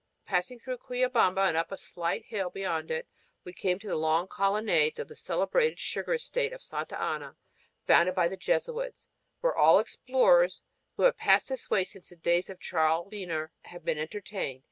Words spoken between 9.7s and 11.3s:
explorers who have